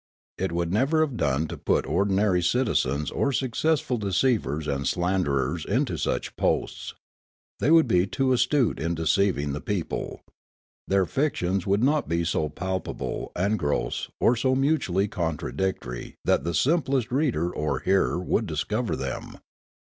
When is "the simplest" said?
16.45-17.11